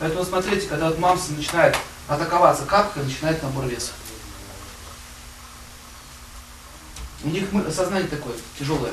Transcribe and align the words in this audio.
Поэтому 0.00 0.24
смотрите, 0.24 0.66
когда 0.66 0.88
вот 0.88 0.98
мамса 0.98 1.32
начинает 1.32 1.76
атаковаться 2.08 2.64
капкой, 2.64 3.04
начинает 3.04 3.40
набор 3.42 3.66
веса. 3.66 3.92
У 7.22 7.28
них 7.28 7.44
сознание 7.70 8.08
такое 8.08 8.34
тяжелое. 8.58 8.92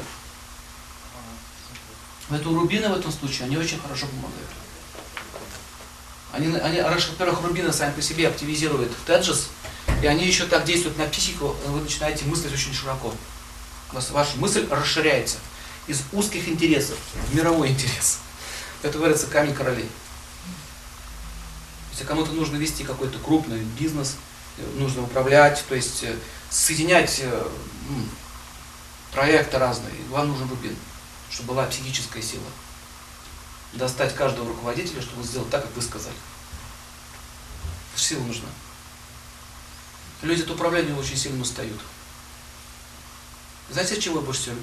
Поэтому 2.28 2.60
рубины 2.60 2.90
в 2.90 2.98
этом 2.98 3.10
случае, 3.10 3.46
они 3.46 3.58
очень 3.58 3.80
хорошо 3.80 4.06
помогают. 4.08 4.50
Они, 6.34 6.54
они 6.58 6.82
во-первых, 6.82 7.42
рубины 7.42 7.72
сами 7.72 7.94
по 7.94 8.02
себе 8.02 8.28
активизируют 8.28 8.92
теджес, 9.06 9.48
и 10.04 10.08
они 10.08 10.28
еще 10.28 10.46
так 10.46 10.66
действуют 10.66 10.98
на 10.98 11.06
психику, 11.06 11.56
вы 11.68 11.80
начинаете 11.80 12.26
мыслить 12.26 12.54
очень 12.54 12.74
широко. 12.74 13.14
Ваша 13.94 14.38
мысль 14.38 14.68
расширяется 14.70 15.38
из 15.88 16.02
узких 16.12 16.50
интересов 16.50 16.98
в 17.14 17.34
мировой 17.34 17.70
интерес. 17.72 18.20
Это 18.84 18.98
говорится 18.98 19.28
камень 19.28 19.56
королей. 19.56 19.90
Если 21.98 22.06
кому-то 22.06 22.32
нужно 22.32 22.58
вести 22.58 22.84
какой-то 22.84 23.18
крупный 23.18 23.58
бизнес, 23.80 24.18
нужно 24.76 25.02
управлять, 25.02 25.66
то 25.68 25.74
есть 25.74 26.04
э, 26.04 26.16
соединять 26.48 27.22
э, 27.24 27.48
проекты 29.12 29.58
разные, 29.58 29.96
вам 30.12 30.28
нужен 30.28 30.48
рубин, 30.48 30.76
чтобы 31.32 31.54
была 31.54 31.66
психическая 31.66 32.22
сила. 32.22 32.44
Достать 33.74 34.14
каждого 34.14 34.48
руководителя, 34.48 35.02
чтобы 35.02 35.24
сделать 35.24 35.50
так, 35.50 35.64
как 35.64 35.76
вы 35.76 35.82
сказали. 35.82 36.16
Сила 37.96 38.22
нужна. 38.22 38.50
Люди 40.22 40.44
от 40.44 40.52
управления 40.52 40.94
очень 40.94 41.18
сильно 41.18 41.42
устают. 41.42 41.82
Знаете, 43.72 43.96
от 43.96 44.02
чего 44.02 44.22
больше 44.22 44.42
всего 44.42 44.56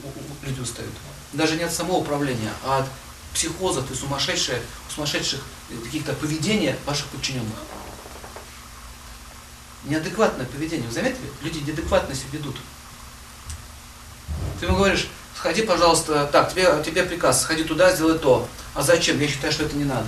люди 0.42 0.60
устают? 0.60 0.94
Даже 1.32 1.56
не 1.56 1.64
от 1.64 1.72
самого 1.72 1.96
управления, 1.96 2.52
а 2.62 2.78
от 2.78 2.88
психозов 3.34 3.90
и 3.90 3.94
сумасшедших, 3.94 4.60
сумасшедших 4.94 5.40
каких-то 5.82 6.12
поведения 6.14 6.78
ваших 6.86 7.06
подчиненных. 7.08 7.58
Неадекватное 9.84 10.46
поведение. 10.46 10.86
Вы 10.86 10.94
заметили? 10.94 11.30
Люди 11.42 11.58
неадекватно 11.58 12.14
себя 12.14 12.28
ведут. 12.32 12.56
Ты 14.58 14.66
ему 14.66 14.76
говоришь, 14.76 15.08
сходи, 15.36 15.62
пожалуйста, 15.62 16.26
так, 16.32 16.50
тебе, 16.50 16.82
тебе 16.84 17.02
приказ, 17.02 17.42
сходи 17.42 17.64
туда, 17.64 17.94
сделай 17.94 18.18
то. 18.18 18.48
А 18.72 18.82
зачем? 18.82 19.20
Я 19.20 19.28
считаю, 19.28 19.52
что 19.52 19.64
это 19.64 19.76
не 19.76 19.84
надо. 19.84 20.06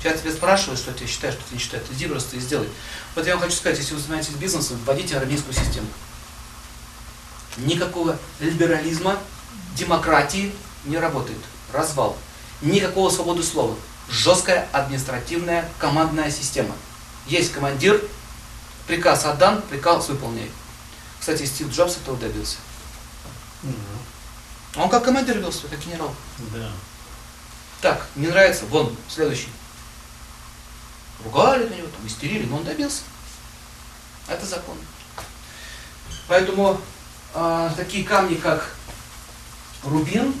Сейчас 0.00 0.20
тебя 0.20 0.32
спрашивают, 0.32 0.78
что 0.78 0.92
ты 0.92 1.06
считаешь, 1.06 1.34
что 1.34 1.42
ты 1.48 1.54
не 1.54 1.60
считаешь. 1.60 1.84
Иди 1.90 2.06
просто 2.06 2.36
и 2.36 2.40
сделай. 2.40 2.68
Вот 3.14 3.26
я 3.26 3.34
вам 3.34 3.44
хочу 3.44 3.56
сказать, 3.56 3.78
если 3.78 3.94
вы 3.94 4.00
занимаетесь 4.00 4.34
бизнесом, 4.34 4.78
вводите 4.84 5.16
армейскую 5.16 5.52
систему. 5.52 5.88
Никакого 7.56 8.18
либерализма, 8.40 9.18
демократии 9.76 10.54
не 10.84 10.98
работает. 10.98 11.38
Развал. 11.74 12.16
Никакого 12.62 13.10
свободы 13.10 13.42
слова. 13.42 13.74
Жесткая 14.08 14.68
административная 14.72 15.68
командная 15.78 16.30
система. 16.30 16.74
Есть 17.26 17.52
командир, 17.52 18.00
приказ 18.86 19.24
отдан, 19.24 19.60
приказ 19.62 20.08
выполняй. 20.08 20.50
Кстати, 21.18 21.44
Стив 21.44 21.70
Джобс 21.70 21.96
этого 21.96 22.16
добился. 22.16 22.58
Угу. 23.64 24.82
Он 24.82 24.88
как 24.88 25.04
командир 25.04 25.38
вел 25.38 25.52
себя, 25.52 25.70
как 25.70 25.80
генерал. 25.80 26.14
Да. 26.52 26.70
Так, 27.80 28.06
не 28.14 28.28
нравится, 28.28 28.66
вон, 28.66 28.96
следующий. 29.08 29.48
Ругали 31.24 31.66
на 31.66 31.74
него, 31.74 31.88
там, 31.88 32.06
истерили, 32.06 32.46
но 32.46 32.58
он 32.58 32.64
добился. 32.64 33.02
Это 34.28 34.46
закон. 34.46 34.76
Поэтому 36.28 36.80
э, 37.34 37.70
такие 37.76 38.04
камни, 38.04 38.36
как 38.36 38.74
рубин, 39.82 40.34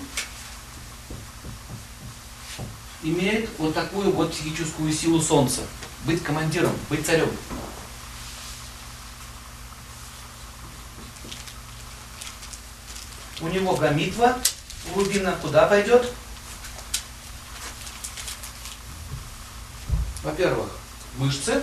имеют 3.04 3.50
вот 3.58 3.74
такую 3.74 4.10
вот 4.10 4.32
психическую 4.32 4.92
силу 4.92 5.20
солнца. 5.20 5.60
Быть 6.04 6.22
командиром, 6.22 6.72
быть 6.90 7.06
царем. 7.06 7.30
У 13.40 13.48
него 13.48 13.76
гамитва, 13.76 14.38
рубина 14.94 15.32
куда 15.40 15.66
пойдет? 15.66 16.10
Во-первых, 20.22 20.70
мышцы. 21.18 21.62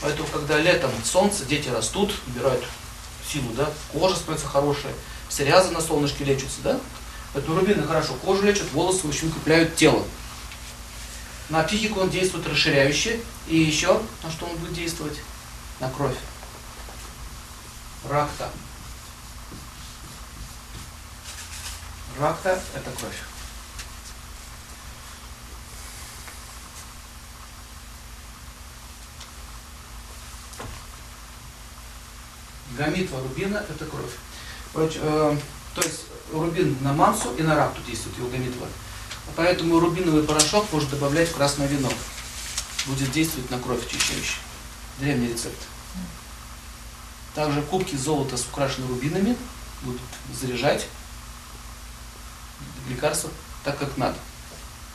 Поэтому, 0.00 0.26
когда 0.28 0.58
летом 0.58 0.90
солнце, 1.04 1.44
дети 1.44 1.68
растут, 1.68 2.14
набирают 2.26 2.64
силу, 3.30 3.52
да, 3.52 3.70
кожа 3.92 4.16
становится 4.16 4.46
хорошая, 4.46 4.94
псориазы 5.28 5.70
на 5.72 5.82
солнышке 5.82 6.24
лечатся, 6.24 6.60
да? 6.64 6.80
Поэтому 7.34 7.60
рубины 7.60 7.82
хорошо 7.86 8.14
кожу 8.14 8.42
лечат, 8.42 8.72
волосы 8.72 9.06
очень 9.06 9.28
укрепляют 9.28 9.76
тело. 9.76 10.02
На 11.50 11.64
психику 11.64 12.00
он 12.00 12.10
действует 12.10 12.46
расширяюще. 12.46 13.20
И 13.48 13.58
еще 13.58 14.00
на 14.22 14.30
что 14.30 14.46
он 14.46 14.56
будет 14.56 14.72
действовать? 14.72 15.18
На 15.80 15.90
кровь. 15.90 16.16
Ракта. 18.08 18.48
Ракта– 22.18 22.62
это 22.74 22.90
кровь. 22.92 23.18
Гамитва 32.78 33.20
рубина– 33.20 33.64
это 33.68 33.84
кровь. 33.86 34.12
Э, 34.74 35.36
то 35.74 35.82
есть 35.82 36.04
рубин 36.32 36.76
на 36.82 36.92
мансу 36.92 37.34
и 37.34 37.42
на 37.42 37.56
ракту 37.56 37.82
действует 37.82 38.16
его 38.18 38.28
гамитва. 38.28 38.68
Поэтому 39.36 39.80
рубиновый 39.80 40.22
порошок 40.22 40.66
можно 40.72 40.90
добавлять 40.90 41.28
в 41.28 41.34
красное 41.34 41.66
вино. 41.66 41.90
Будет 42.86 43.10
действовать 43.12 43.50
на 43.50 43.58
кровь 43.58 43.86
очищающий. 43.86 44.38
Древний 44.98 45.28
рецепт. 45.28 45.58
Также 47.34 47.62
кубки 47.62 47.96
золота 47.96 48.36
с 48.36 48.44
украшенными 48.44 48.90
рубинами 48.90 49.36
будут 49.82 50.00
заряжать 50.38 50.86
лекарства 52.88 53.30
так, 53.64 53.78
как 53.78 53.96
надо. 53.96 54.16